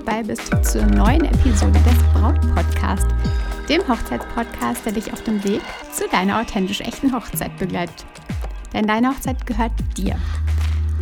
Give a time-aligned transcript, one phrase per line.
[0.00, 3.06] dabei bist zur neuen Episode des Braut-Podcast,
[3.68, 5.60] dem Hochzeitspodcast, der dich auf dem Weg
[5.92, 8.06] zu deiner authentisch echten Hochzeit begleitet.
[8.72, 10.16] Denn deine Hochzeit gehört dir.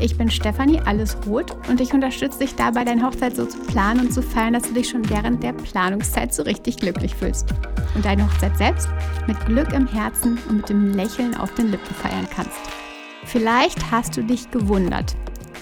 [0.00, 4.12] Ich bin Stefanie Allesroth und ich unterstütze dich dabei, deine Hochzeit so zu planen und
[4.12, 7.52] zu feiern, dass du dich schon während der Planungszeit so richtig glücklich fühlst.
[7.94, 8.88] Und deine Hochzeit selbst
[9.26, 12.58] mit Glück im Herzen und mit dem Lächeln auf den Lippen feiern kannst.
[13.24, 15.14] Vielleicht hast du dich gewundert.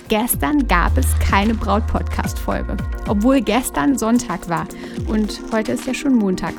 [0.08, 2.76] Gestern gab es keine Braut-Podcast-Folge,
[3.08, 4.68] obwohl gestern Sonntag war
[5.08, 6.54] und heute ist ja schon Montag.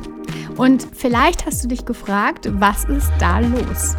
[0.58, 3.96] Und vielleicht hast du dich gefragt, was ist da los?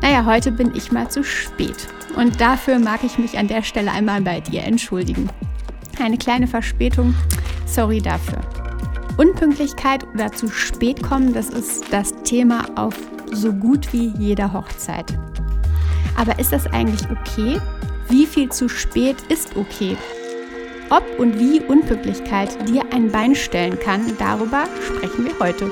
[0.00, 1.76] Naja, heute bin ich mal zu spät.
[2.16, 5.28] Und dafür mag ich mich an der Stelle einmal bei dir entschuldigen.
[6.02, 7.14] Eine kleine Verspätung,
[7.66, 8.38] sorry dafür.
[9.18, 12.96] Unpünktlichkeit oder zu spät kommen, das ist das Thema auf
[13.30, 15.12] so gut wie jeder Hochzeit.
[16.16, 17.60] Aber ist das eigentlich okay?
[18.08, 19.96] Wie viel zu spät ist okay?
[20.90, 25.70] Ob und wie Unpünktlichkeit dir ein Bein stellen kann, darüber sprechen wir heute.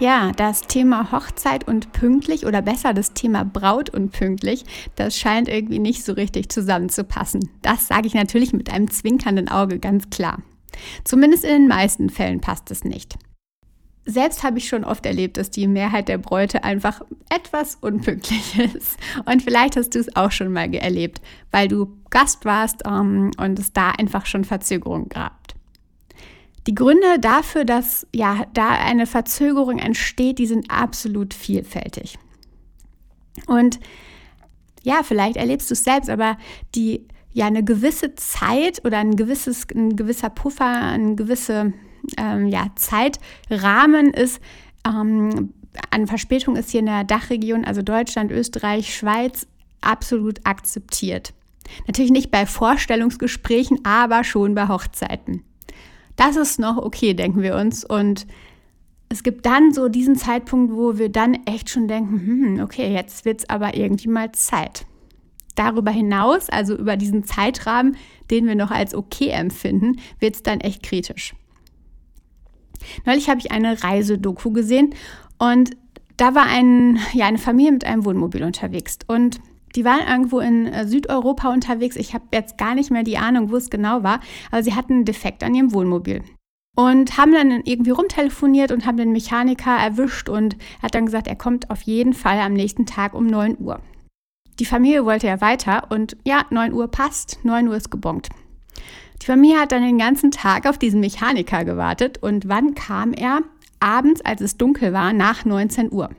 [0.00, 5.48] Ja, das Thema Hochzeit und pünktlich oder besser das Thema Braut und pünktlich, das scheint
[5.48, 7.50] irgendwie nicht so richtig zusammenzupassen.
[7.62, 10.38] Das sage ich natürlich mit einem zwinkernden Auge ganz klar.
[11.02, 13.18] Zumindest in den meisten Fällen passt es nicht.
[14.04, 18.96] Selbst habe ich schon oft erlebt, dass die Mehrheit der Bräute einfach etwas unpünktlich ist.
[19.26, 23.58] Und vielleicht hast du es auch schon mal erlebt, weil du Gast warst ähm, und
[23.58, 25.37] es da einfach schon Verzögerungen gab.
[26.68, 32.18] Die Gründe dafür, dass ja da eine Verzögerung entsteht, die sind absolut vielfältig.
[33.46, 33.80] Und
[34.82, 36.36] ja, vielleicht erlebst du es selbst, aber
[36.74, 41.72] die ja eine gewisse Zeit oder ein gewisses ein gewisser Puffer, ein gewisser
[42.18, 44.38] ähm, ja, Zeitrahmen ist
[44.86, 45.54] ähm,
[45.90, 49.46] an Verspätung ist hier in der Dachregion, also Deutschland, Österreich, Schweiz,
[49.80, 51.32] absolut akzeptiert.
[51.86, 55.44] Natürlich nicht bei Vorstellungsgesprächen, aber schon bei Hochzeiten.
[56.18, 57.84] Das ist noch okay, denken wir uns.
[57.84, 58.26] Und
[59.08, 63.24] es gibt dann so diesen Zeitpunkt, wo wir dann echt schon denken, hm, okay, jetzt
[63.24, 64.84] wird es aber irgendwie mal Zeit.
[65.54, 67.96] Darüber hinaus, also über diesen Zeitrahmen,
[68.32, 71.34] den wir noch als okay empfinden, wird es dann echt kritisch.
[73.06, 74.94] Neulich habe ich eine Reisedoku gesehen
[75.38, 75.70] und
[76.16, 78.98] da war ein, ja, eine Familie mit einem Wohnmobil unterwegs.
[79.06, 79.38] Und
[79.74, 81.96] die waren irgendwo in äh, Südeuropa unterwegs.
[81.96, 84.20] Ich habe jetzt gar nicht mehr die Ahnung, wo es genau war,
[84.50, 86.22] aber sie hatten einen Defekt an ihrem Wohnmobil.
[86.76, 91.34] Und haben dann irgendwie rumtelefoniert und haben den Mechaniker erwischt und hat dann gesagt, er
[91.34, 93.80] kommt auf jeden Fall am nächsten Tag um 9 Uhr.
[94.60, 98.28] Die Familie wollte ja weiter und ja, 9 Uhr passt, 9 Uhr ist gebongt.
[99.22, 103.40] Die Familie hat dann den ganzen Tag auf diesen Mechaniker gewartet und wann kam er?
[103.80, 106.10] Abends, als es dunkel war, nach 19 Uhr.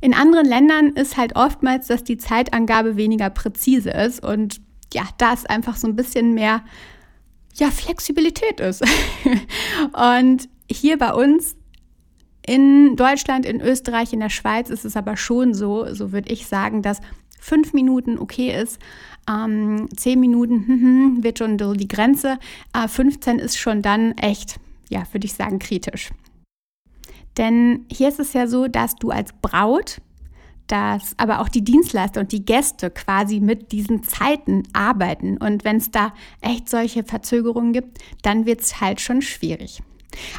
[0.00, 4.60] In anderen Ländern ist halt oftmals, dass die Zeitangabe weniger präzise ist und
[4.92, 6.62] ja, da ist einfach so ein bisschen mehr
[7.54, 8.82] ja, Flexibilität ist.
[10.16, 11.56] und hier bei uns
[12.46, 16.46] in Deutschland, in Österreich, in der Schweiz ist es aber schon so, so würde ich
[16.46, 17.00] sagen, dass
[17.38, 18.78] fünf Minuten okay ist.
[19.28, 22.38] Ähm, zehn Minuten hm, hm, wird schon die Grenze.
[22.72, 26.10] Äh, 15 ist schon dann echt, ja, würde ich sagen, kritisch.
[27.36, 30.00] Denn hier ist es ja so, dass du als Braut,
[30.66, 35.36] dass aber auch die Dienstleister und die Gäste quasi mit diesen Zeiten arbeiten.
[35.36, 39.82] Und wenn es da echt solche Verzögerungen gibt, dann wird es halt schon schwierig.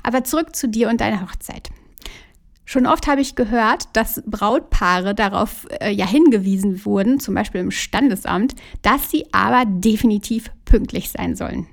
[0.03, 1.69] Aber zurück zu dir und deiner Hochzeit.
[2.66, 7.72] Schon oft habe ich gehört, dass Brautpaare darauf äh, ja hingewiesen wurden, zum Beispiel im
[7.72, 11.67] Standesamt, dass sie aber definitiv pünktlich sein sollen.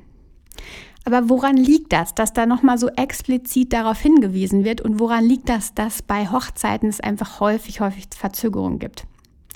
[1.08, 5.48] Aber woran liegt das, dass da nochmal so explizit darauf hingewiesen wird und woran liegt
[5.48, 9.06] das, dass bei Hochzeiten es einfach häufig, häufig Verzögerungen gibt?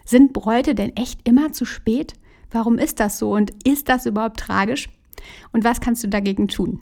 [0.07, 2.15] Sind Bräute denn echt immer zu spät?
[2.51, 4.89] Warum ist das so und ist das überhaupt tragisch?
[5.53, 6.81] Und was kannst du dagegen tun?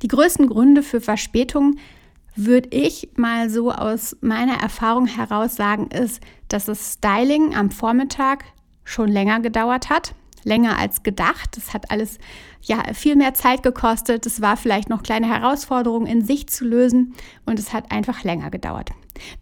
[0.00, 1.78] Die größten Gründe für Verspätungen
[2.36, 8.44] würde ich mal so aus meiner Erfahrung heraus sagen, ist, dass das Styling am Vormittag
[8.82, 10.14] schon länger gedauert hat
[10.44, 11.56] länger als gedacht.
[11.56, 12.18] Das hat alles
[12.62, 14.26] ja viel mehr Zeit gekostet.
[14.26, 17.14] Es war vielleicht noch kleine Herausforderungen in sich zu lösen
[17.46, 18.90] und es hat einfach länger gedauert.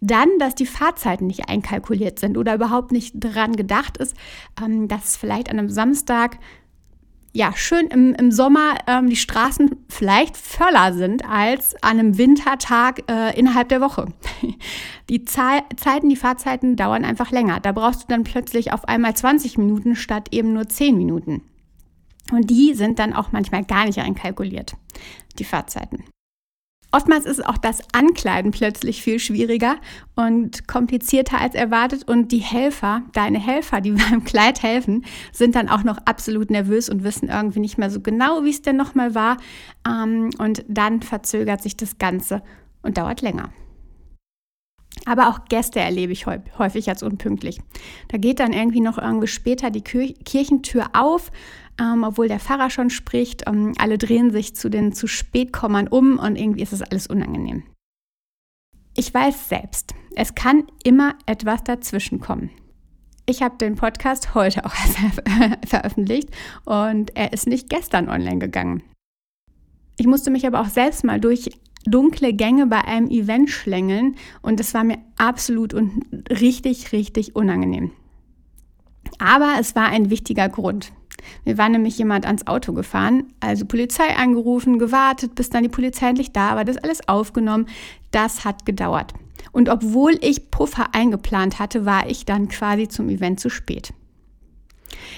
[0.01, 4.15] Dann, dass die Fahrzeiten nicht einkalkuliert sind oder überhaupt nicht dran gedacht ist,
[4.61, 6.37] ähm, dass vielleicht an einem Samstag
[7.31, 13.03] ja, schön im, im Sommer ähm, die Straßen vielleicht voller sind als an einem Wintertag
[13.09, 14.07] äh, innerhalb der Woche.
[15.09, 17.59] Die Zahl, Zeiten, die Fahrzeiten dauern einfach länger.
[17.59, 21.41] Da brauchst du dann plötzlich auf einmal 20 Minuten statt eben nur 10 Minuten.
[22.31, 24.75] Und die sind dann auch manchmal gar nicht einkalkuliert,
[25.39, 26.03] die Fahrzeiten.
[26.91, 29.75] Oftmals ist auch das Ankleiden plötzlich viel schwieriger
[30.15, 35.69] und komplizierter als erwartet und die Helfer, deine Helfer, die beim Kleid helfen, sind dann
[35.69, 39.13] auch noch absolut nervös und wissen irgendwie nicht mehr so genau, wie es denn nochmal
[39.13, 39.37] war.
[39.87, 42.41] Ähm, und dann verzögert sich das Ganze
[42.81, 43.51] und dauert länger.
[45.05, 47.59] Aber auch Gäste erlebe ich häufig als unpünktlich.
[48.09, 51.31] Da geht dann irgendwie noch irgendwie später die Kirchentür auf
[51.79, 53.47] ähm, obwohl der Pfarrer schon spricht.
[53.47, 57.63] Ähm, alle drehen sich zu den zu Spätkommern um und irgendwie ist es alles unangenehm.
[58.95, 62.49] Ich weiß selbst, es kann immer etwas dazwischen kommen.
[63.25, 64.73] Ich habe den Podcast heute auch
[65.65, 66.29] veröffentlicht
[66.65, 68.83] und er ist nicht gestern online gegangen.
[69.97, 71.49] Ich musste mich aber auch selbst mal durch
[71.85, 77.91] dunkle Gänge bei einem Event schlängeln und es war mir absolut und richtig, richtig unangenehm.
[79.19, 80.91] Aber es war ein wichtiger Grund.
[81.45, 86.09] Mir war nämlich jemand ans Auto gefahren, also Polizei angerufen, gewartet, bis dann die Polizei
[86.09, 87.67] endlich da war, das alles aufgenommen.
[88.11, 89.13] Das hat gedauert.
[89.51, 93.93] Und obwohl ich Puffer eingeplant hatte, war ich dann quasi zum Event zu spät.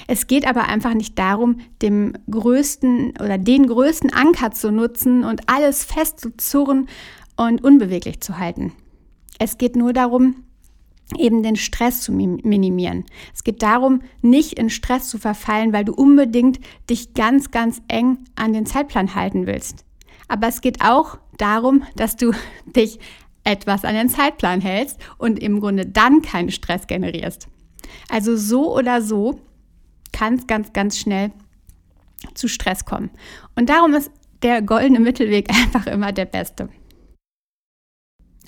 [0.08, 5.50] Es geht aber einfach nicht darum, dem größten oder den größten Anker zu nutzen und
[5.50, 6.88] alles festzuzurren
[7.36, 8.74] und unbeweglich zu halten.
[9.40, 10.44] Es geht nur darum,
[11.18, 13.06] eben den Stress zu minimieren.
[13.34, 16.60] Es geht darum, nicht in Stress zu verfallen, weil du unbedingt
[16.90, 19.86] dich ganz, ganz eng an den Zeitplan halten willst.
[20.28, 22.32] Aber es geht auch darum, dass du
[22.66, 23.00] dich
[23.44, 27.48] etwas an den Zeitplan hältst und im Grunde dann keinen Stress generierst.
[28.10, 29.40] Also so oder so
[30.12, 31.32] kann es ganz, ganz schnell
[32.36, 33.10] zu Stress kommen.
[33.56, 34.12] Und darum ist
[34.44, 36.70] der goldene Mittelweg einfach immer der beste.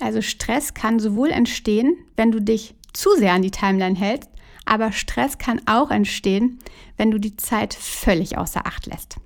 [0.00, 4.30] Also Stress kann sowohl entstehen, wenn du dich zu sehr an die Timeline hältst,
[4.64, 6.58] aber Stress kann auch entstehen,
[6.96, 9.16] wenn du die Zeit völlig außer Acht lässt.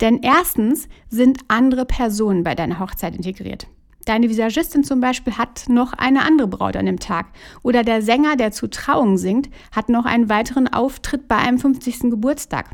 [0.00, 3.66] Denn erstens sind andere Personen bei deiner Hochzeit integriert.
[4.04, 7.26] Deine Visagistin zum Beispiel hat noch eine andere Braut an dem Tag.
[7.62, 12.02] Oder der Sänger, der zu Trauung singt, hat noch einen weiteren Auftritt bei einem 50.
[12.10, 12.70] Geburtstag.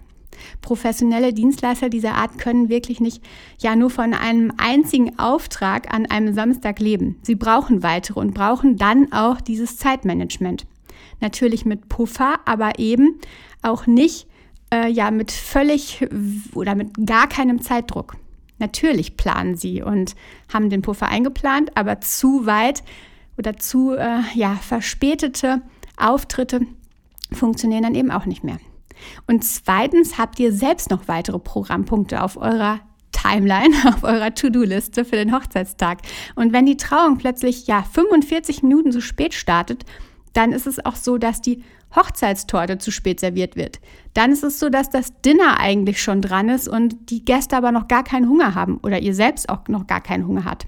[0.60, 3.22] Professionelle Dienstleister dieser Art können wirklich nicht
[3.60, 7.16] ja nur von einem einzigen Auftrag an einem Samstag leben.
[7.22, 10.66] Sie brauchen weitere und brauchen dann auch dieses Zeitmanagement.
[11.20, 13.20] Natürlich mit Puffer, aber eben
[13.62, 14.26] auch nicht
[14.72, 16.06] äh, ja mit völlig
[16.54, 18.16] oder mit gar keinem Zeitdruck.
[18.58, 20.14] Natürlich planen sie und
[20.52, 22.82] haben den Puffer eingeplant, aber zu weit
[23.36, 25.62] oder zu äh, ja, verspätete
[25.96, 26.60] Auftritte
[27.32, 28.58] funktionieren dann eben auch nicht mehr.
[29.26, 32.80] Und zweitens habt ihr selbst noch weitere Programmpunkte auf eurer
[33.12, 35.98] Timeline, auf eurer To-Do-Liste für den Hochzeitstag.
[36.34, 39.84] Und wenn die Trauung plötzlich ja 45 Minuten zu spät startet,
[40.32, 41.62] dann ist es auch so, dass die
[41.94, 43.80] Hochzeitstorte zu spät serviert wird.
[44.14, 47.70] Dann ist es so, dass das Dinner eigentlich schon dran ist und die Gäste aber
[47.70, 50.66] noch gar keinen Hunger haben oder ihr selbst auch noch gar keinen Hunger hat.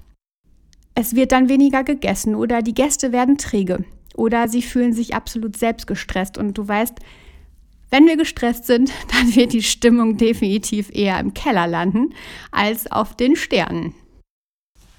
[0.93, 3.83] Es wird dann weniger gegessen oder die Gäste werden träge
[4.15, 6.99] oder sie fühlen sich absolut selbst gestresst und du weißt,
[7.89, 12.13] wenn wir gestresst sind, dann wird die Stimmung definitiv eher im Keller landen
[12.51, 13.93] als auf den Sternen.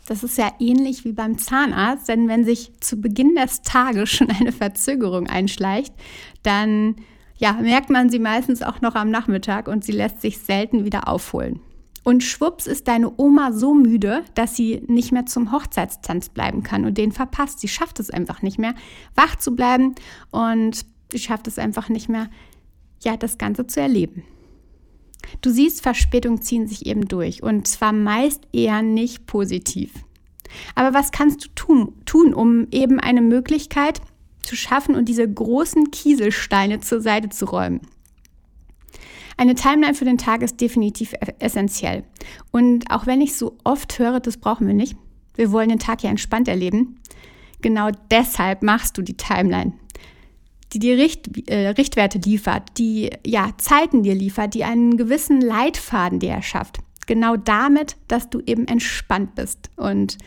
[0.07, 4.31] Das ist ja ähnlich wie beim Zahnarzt, denn wenn sich zu Beginn des Tages schon
[4.31, 5.93] eine Verzögerung einschleicht,
[6.45, 6.97] dann
[7.39, 11.09] ja, merkt man sie meistens auch noch am Nachmittag und sie lässt sich selten wieder
[11.09, 11.61] aufholen.
[12.03, 16.85] Und schwupps ist deine Oma so müde, dass sie nicht mehr zum Hochzeitstanz bleiben kann
[16.85, 17.59] und den verpasst.
[17.59, 18.75] Sie schafft es einfach nicht mehr,
[19.17, 19.97] wach zu bleiben
[20.31, 22.31] und sie schafft es einfach nicht mehr,
[23.03, 24.25] ja, das Ganze zu erleben.
[25.41, 29.93] Du siehst, Verspätungen ziehen sich eben durch und zwar meist eher nicht positiv.
[30.75, 34.01] Aber was kannst du tun, tun, um eben eine Möglichkeit
[34.43, 37.81] zu schaffen und diese großen Kieselsteine zur Seite zu räumen?
[39.37, 42.05] Eine Timeline für den Tag ist definitiv e-, essentiell.
[42.53, 44.97] Und auch wenn ich so oft höre, das brauchen wir nicht,
[45.35, 47.01] wir wollen den Tag ja entspannt erleben,
[47.61, 49.75] genau deshalb machst du die Timeline
[50.77, 56.19] die dir Richt, äh, Richtwerte liefert, die ja Zeiten dir liefert, die einen gewissen Leitfaden
[56.19, 56.81] dir erschafft.
[57.07, 60.19] Genau damit, dass du eben entspannt bist und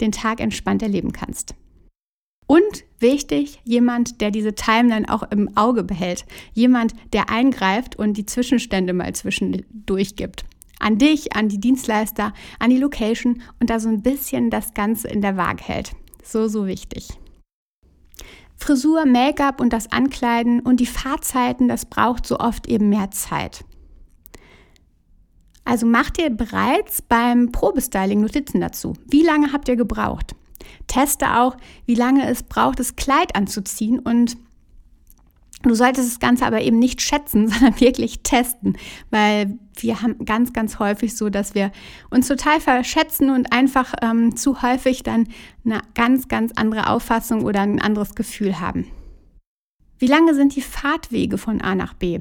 [0.00, 1.54] den Tag entspannt erleben kannst.
[2.46, 6.24] Und wichtig, jemand, der diese Timeline auch im Auge behält.
[6.54, 10.44] Jemand, der eingreift und die Zwischenstände mal zwischendurch gibt.
[10.78, 15.08] An dich, an die Dienstleister, an die Location und da so ein bisschen das Ganze
[15.08, 15.92] in der Waage hält.
[16.22, 17.08] So, so wichtig.
[18.58, 23.64] Frisur, Make-up und das Ankleiden und die Fahrzeiten, das braucht so oft eben mehr Zeit.
[25.64, 28.94] Also macht ihr bereits beim Probestyling Notizen dazu.
[29.06, 30.34] Wie lange habt ihr gebraucht?
[30.86, 34.36] Teste auch, wie lange es braucht, das Kleid anzuziehen und
[35.62, 38.76] Du solltest das Ganze aber eben nicht schätzen, sondern wirklich testen,
[39.10, 41.72] weil wir haben ganz, ganz häufig so, dass wir
[42.10, 45.28] uns total verschätzen und einfach ähm, zu häufig dann
[45.64, 48.86] eine ganz, ganz andere Auffassung oder ein anderes Gefühl haben.
[49.98, 52.20] Wie lange sind die Fahrtwege von A nach B?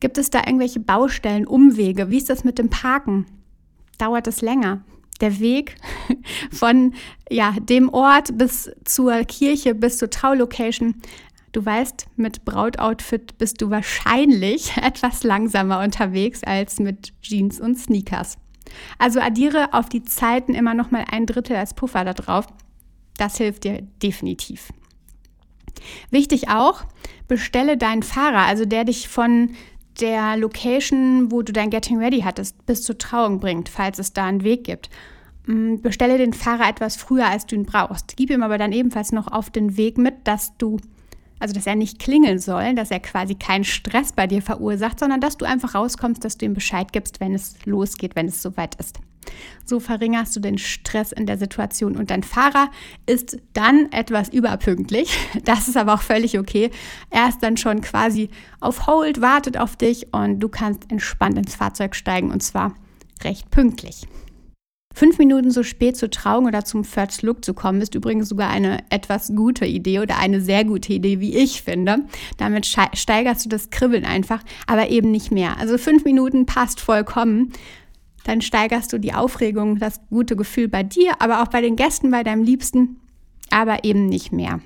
[0.00, 2.10] Gibt es da irgendwelche Baustellen, Umwege?
[2.10, 3.26] Wie ist das mit dem Parken?
[3.98, 4.82] Dauert es länger?
[5.20, 5.76] Der Weg
[6.50, 6.94] von
[7.30, 10.96] ja, dem Ort bis zur Kirche, bis zur Traulocation
[11.52, 18.38] Du weißt, mit Brautoutfit bist du wahrscheinlich etwas langsamer unterwegs als mit Jeans und Sneakers.
[18.98, 22.46] Also addiere auf die Zeiten immer noch mal ein Drittel als Puffer da drauf.
[23.18, 24.72] Das hilft dir definitiv.
[26.10, 26.84] Wichtig auch,
[27.28, 29.50] bestelle deinen Fahrer, also der dich von
[30.00, 34.24] der Location, wo du dein Getting Ready hattest, bis zur Trauung bringt, falls es da
[34.24, 34.88] einen Weg gibt.
[35.46, 38.16] Mm, bestelle den Fahrer etwas früher, als du ihn brauchst.
[38.16, 40.78] Gib ihm aber dann ebenfalls noch auf den Weg mit, dass du
[41.42, 45.20] also dass er nicht klingeln soll, dass er quasi keinen Stress bei dir verursacht, sondern
[45.20, 48.76] dass du einfach rauskommst, dass du ihm Bescheid gibst, wenn es losgeht, wenn es soweit
[48.76, 49.00] ist.
[49.64, 52.70] So verringerst du den Stress in der Situation und dein Fahrer
[53.06, 55.18] ist dann etwas überpünktlich.
[55.44, 56.70] Das ist aber auch völlig okay.
[57.10, 58.30] Er ist dann schon quasi
[58.60, 62.74] auf Hold, wartet auf dich und du kannst entspannt ins Fahrzeug steigen und zwar
[63.24, 64.06] recht pünktlich.
[64.94, 68.50] Fünf Minuten so spät zur Trauung oder zum First Look zu kommen, ist übrigens sogar
[68.50, 72.00] eine etwas gute Idee oder eine sehr gute Idee, wie ich finde.
[72.36, 75.58] Damit steigerst du das Kribbeln einfach, aber eben nicht mehr.
[75.58, 77.52] Also fünf Minuten passt vollkommen.
[78.24, 82.10] Dann steigerst du die Aufregung, das gute Gefühl bei dir, aber auch bei den Gästen,
[82.10, 83.00] bei deinem Liebsten,
[83.50, 84.60] aber eben nicht mehr.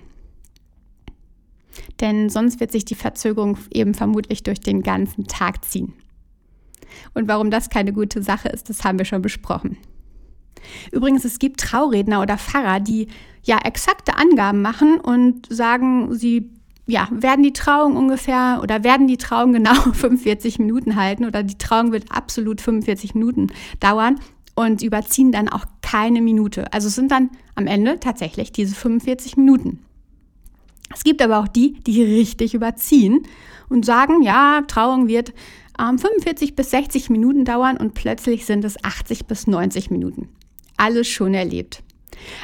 [2.01, 5.95] Denn sonst wird sich die Verzögerung eben vermutlich durch den ganzen Tag ziehen.
[7.15, 9.79] Und warum das keine gute Sache ist, das haben wir schon besprochen.
[10.93, 13.09] Übrigens, es gibt Trauredner oder Pfarrer, die
[13.43, 16.51] ja exakte Angaben machen und sagen, sie
[16.87, 21.59] ja, werden die Trauung ungefähr oder werden die Trauung genau 45 Minuten halten oder die
[21.59, 23.49] Trauung wird absolut 45 Minuten
[23.81, 24.21] dauern
[24.55, 26.73] und überziehen dann auch keine Minute.
[26.73, 29.81] Also es sind dann am Ende tatsächlich diese 45 Minuten.
[30.95, 33.27] Es gibt aber auch die, die richtig überziehen
[33.69, 35.35] und sagen, ja, Trauung wird
[35.81, 40.29] ähm, 45 bis 60 Minuten dauern und plötzlich sind es 80 bis 90 Minuten
[40.77, 41.83] alles schon erlebt.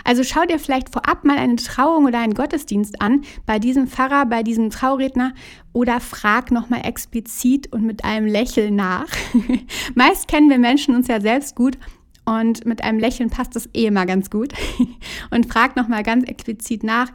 [0.04, 4.26] Also schau dir vielleicht vorab mal eine Trauung oder einen Gottesdienst an bei diesem Pfarrer,
[4.26, 5.32] bei diesem Trauredner
[5.72, 9.08] oder frag nochmal explizit und mit einem Lächeln nach.
[9.94, 11.78] Meist kennen wir Menschen uns ja selbst gut
[12.24, 14.52] und mit einem Lächeln passt das eh immer ganz gut.
[15.30, 17.10] und frag nochmal ganz explizit nach,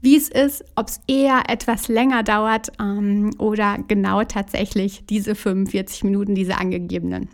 [0.00, 6.04] wie es ist, ob es eher etwas länger dauert ähm, oder genau tatsächlich diese 45
[6.04, 7.28] Minuten, diese angegebenen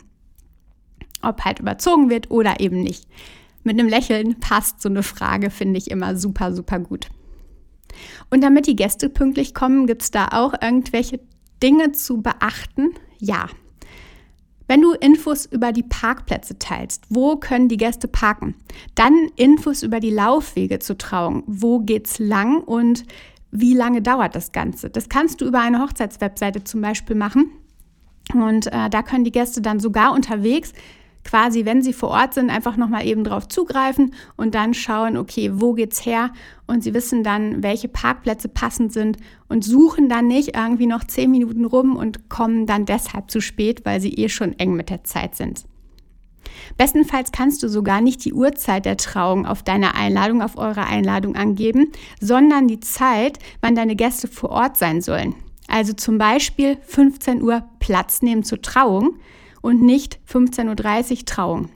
[1.23, 3.07] ob halt überzogen wird oder eben nicht.
[3.63, 7.09] Mit einem Lächeln passt so eine Frage, finde ich immer super, super gut.
[8.29, 11.19] Und damit die Gäste pünktlich kommen, gibt es da auch irgendwelche
[11.61, 12.91] Dinge zu beachten?
[13.19, 13.47] Ja.
[14.67, 18.55] Wenn du Infos über die Parkplätze teilst, wo können die Gäste parken?
[18.95, 21.43] Dann Infos über die Laufwege zur Trauung.
[21.47, 23.05] Wo geht's lang und
[23.51, 24.89] wie lange dauert das Ganze?
[24.89, 27.51] Das kannst du über eine Hochzeitswebseite zum Beispiel machen.
[28.33, 30.73] Und äh, da können die Gäste dann sogar unterwegs
[31.23, 35.51] quasi, wenn sie vor Ort sind, einfach nochmal eben drauf zugreifen und dann schauen, okay,
[35.53, 36.31] wo geht's her?
[36.67, 41.31] Und sie wissen dann, welche Parkplätze passend sind und suchen dann nicht irgendwie noch zehn
[41.31, 45.03] Minuten rum und kommen dann deshalb zu spät, weil sie eh schon eng mit der
[45.03, 45.65] Zeit sind.
[46.77, 51.35] Bestenfalls kannst du sogar nicht die Uhrzeit der Trauung auf deiner Einladung, auf eurer Einladung
[51.35, 55.35] angeben, sondern die Zeit, wann deine Gäste vor Ort sein sollen.
[55.67, 59.15] Also zum Beispiel 15 Uhr Platz nehmen zur Trauung,
[59.63, 61.69] und nicht 15.30 Uhr Trauung.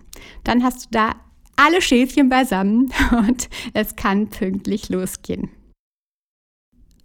[0.43, 1.15] Dann hast du da
[1.55, 5.49] alle Schäfchen beisammen und es kann pünktlich losgehen.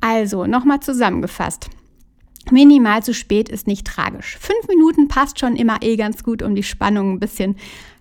[0.01, 1.71] Also, nochmal zusammengefasst.
[2.51, 4.37] Minimal zu spät ist nicht tragisch.
[4.41, 7.57] Fünf Minuten passt schon immer eh ganz gut, um die Spannung ein bisschen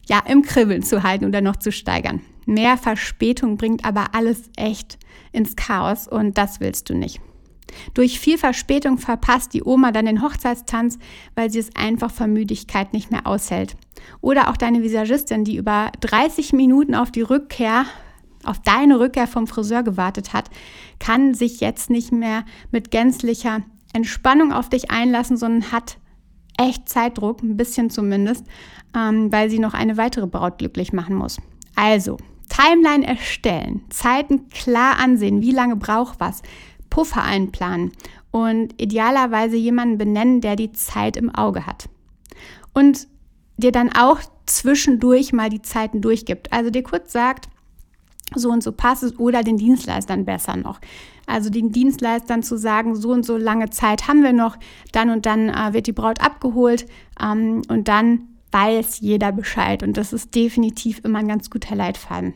[0.10, 2.22] ja, im Kribbeln zu halten oder noch zu steigern.
[2.48, 4.98] Mehr Verspätung bringt aber alles echt
[5.32, 7.22] ins Chaos und das willst du nicht.
[7.94, 11.00] Durch viel Verspätung verpasst die Oma dann den Hochzeitstanz,
[11.36, 13.76] weil sie es einfach vor Müdigkeit nicht mehr aushält.
[14.20, 17.86] Oder auch deine Visagistin, die über 30 Minuten auf die Rückkehr,
[18.44, 20.50] auf deine Rückkehr vom Friseur gewartet hat,
[21.00, 23.62] kann sich jetzt nicht mehr mit gänzlicher
[23.94, 25.98] Entspannung auf dich einlassen, sondern hat
[26.58, 28.46] echt Zeitdruck, ein bisschen zumindest,
[28.96, 31.38] ähm, weil sie noch eine weitere Braut glücklich machen muss.
[31.76, 32.18] Also,
[32.50, 36.42] Timeline erstellen, Zeiten klar ansehen, wie lange braucht was,
[36.92, 37.94] Puffer einplanen
[38.30, 41.90] und idealerweise jemanden benennen, der die Zeit im Auge hat.
[42.74, 43.08] Und
[43.58, 46.54] dir dann auch zwischendurch mal die Zeiten durchgibt.
[46.54, 47.50] Also dir kurz sagt,
[48.36, 50.80] so und so passt es oder den Dienstleistern besser noch.
[51.26, 54.58] Also den Dienstleistern zu sagen, so und so lange Zeit haben wir noch,
[54.92, 56.86] dann und dann äh, wird die Braut abgeholt
[57.22, 62.34] ähm, und dann weiß jeder Bescheid und das ist definitiv immer ein ganz guter Leitfaden.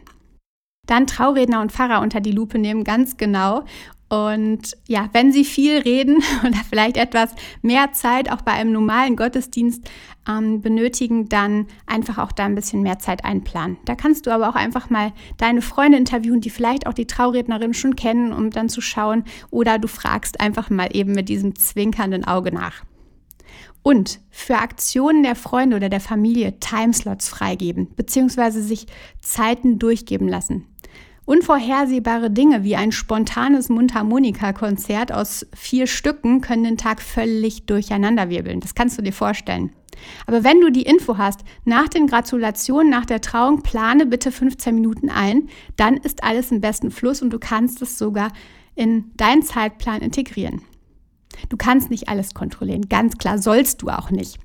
[0.86, 3.64] Dann Trauredner und Pfarrer unter die Lupe nehmen, ganz genau.
[4.08, 7.32] Und ja, wenn Sie viel reden oder vielleicht etwas
[7.62, 9.90] mehr Zeit auch bei einem normalen Gottesdienst
[10.30, 13.78] ähm, benötigen, dann einfach auch da ein bisschen mehr Zeit einplanen.
[13.86, 17.74] Da kannst du aber auch einfach mal deine Freunde interviewen, die vielleicht auch die Traurednerin
[17.74, 19.24] schon kennen, um dann zu schauen.
[19.50, 22.84] Oder du fragst einfach mal eben mit diesem zwinkernden Auge nach.
[23.82, 28.88] Und für Aktionen der Freunde oder der Familie Timeslots freigeben, beziehungsweise sich
[29.22, 30.66] Zeiten durchgeben lassen.
[31.26, 38.60] Unvorhersehbare Dinge wie ein spontanes Mundharmonika-Konzert aus vier Stücken können den Tag völlig durcheinanderwirbeln.
[38.60, 39.72] Das kannst du dir vorstellen.
[40.28, 44.76] Aber wenn du die Info hast, nach den Gratulationen, nach der Trauung, plane bitte 15
[44.76, 48.32] Minuten ein, dann ist alles im besten Fluss und du kannst es sogar
[48.76, 50.62] in deinen Zeitplan integrieren.
[51.50, 54.38] Du kannst nicht alles kontrollieren, ganz klar sollst du auch nicht.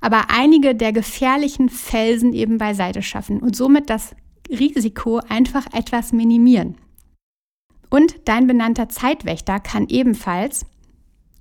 [0.00, 4.14] Aber einige der gefährlichen Felsen eben beiseite schaffen und somit das
[4.50, 6.76] Risiko einfach etwas minimieren.
[7.90, 10.66] Und dein benannter Zeitwächter kann ebenfalls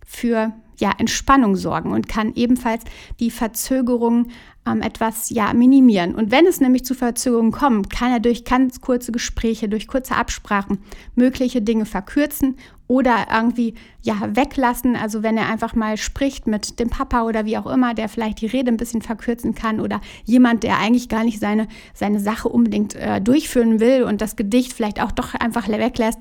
[0.05, 2.83] für ja, Entspannung sorgen und kann ebenfalls
[3.19, 4.27] die Verzögerung
[4.67, 6.15] ähm, etwas ja, minimieren.
[6.15, 10.15] Und wenn es nämlich zu Verzögerungen kommt, kann er durch ganz kurze Gespräche, durch kurze
[10.15, 10.79] Absprachen
[11.15, 12.57] mögliche Dinge verkürzen
[12.87, 14.95] oder irgendwie ja, weglassen.
[14.95, 18.41] Also wenn er einfach mal spricht mit dem Papa oder wie auch immer, der vielleicht
[18.41, 22.49] die Rede ein bisschen verkürzen kann oder jemand, der eigentlich gar nicht seine, seine Sache
[22.49, 26.19] unbedingt äh, durchführen will und das Gedicht vielleicht auch doch einfach weglässt,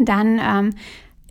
[0.00, 0.74] dann ähm,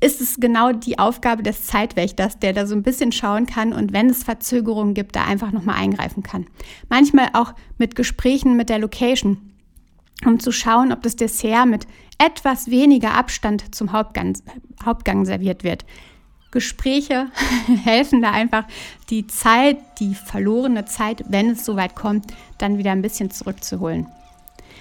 [0.04, 3.94] ist es genau die Aufgabe des Zeitwächters, der da so ein bisschen schauen kann und
[3.94, 6.46] wenn es Verzögerungen gibt, da einfach nochmal eingreifen kann.
[6.90, 9.54] Manchmal auch mit Gesprächen mit der Location,
[10.26, 11.88] um zu schauen, ob das Dessert mit
[12.18, 14.38] etwas weniger Abstand zum Hauptgang,
[14.84, 15.86] Hauptgang serviert wird.
[16.52, 17.28] Gespräche
[17.84, 18.66] helfen da einfach,
[19.10, 24.08] die Zeit, die verlorene Zeit, wenn es soweit kommt, dann wieder ein bisschen zurückzuholen.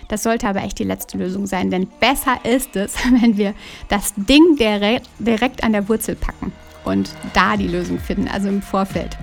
[0.09, 3.55] Das sollte aber echt die letzte Lösung sein, denn besser ist es, wenn wir
[3.89, 6.53] das Ding direkt an der Wurzel packen
[6.85, 9.17] und da die Lösung finden, also im Vorfeld.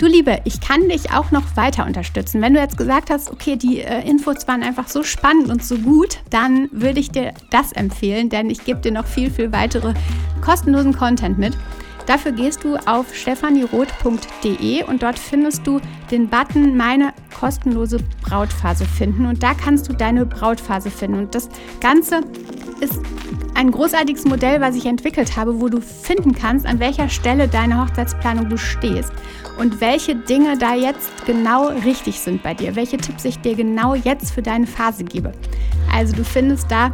[0.00, 2.40] Du Liebe, ich kann dich auch noch weiter unterstützen.
[2.40, 5.76] Wenn du jetzt gesagt hast, okay, die äh, Infos waren einfach so spannend und so
[5.76, 9.92] gut, dann würde ich dir das empfehlen, denn ich gebe dir noch viel, viel weitere
[10.40, 11.54] kostenlosen Content mit.
[12.10, 19.26] Dafür gehst du auf stefanieroth.de und dort findest du den Button Meine kostenlose Brautphase finden
[19.26, 21.20] und da kannst du deine Brautphase finden.
[21.20, 21.48] Und das
[21.80, 22.22] Ganze
[22.80, 23.00] ist
[23.54, 27.80] ein großartiges Modell, was ich entwickelt habe, wo du finden kannst, an welcher Stelle deiner
[27.80, 29.12] Hochzeitsplanung du stehst
[29.60, 33.94] und welche Dinge da jetzt genau richtig sind bei dir, welche Tipps ich dir genau
[33.94, 35.30] jetzt für deine Phase gebe.
[35.94, 36.92] Also du findest da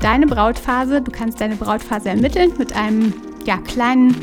[0.00, 3.12] deine Brautphase, du kannst deine Brautphase ermitteln mit einem
[3.44, 4.14] ja, kleinen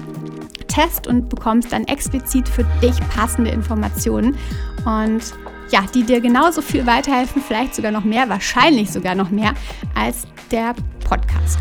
[0.75, 4.38] Test und bekommst dann explizit für dich passende Informationen
[4.85, 5.21] und
[5.71, 9.53] ja, die dir genauso viel weiterhelfen, vielleicht sogar noch mehr, wahrscheinlich sogar noch mehr
[9.95, 10.75] als der
[11.07, 11.57] Podcast.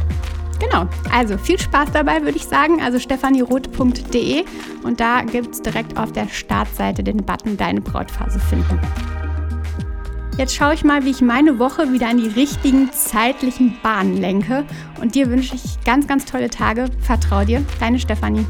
[0.60, 2.82] Genau, also viel Spaß dabei, würde ich sagen.
[2.82, 4.44] Also stefanieroth.de
[4.82, 8.78] und da gibt es direkt auf der Startseite den Button Deine Brautphase finden.
[10.36, 14.64] Jetzt schaue ich mal, wie ich meine Woche wieder in die richtigen zeitlichen Bahnen lenke.
[15.00, 16.86] Und dir wünsche ich ganz, ganz tolle Tage.
[17.00, 18.44] Vertrau dir, deine Stefanie.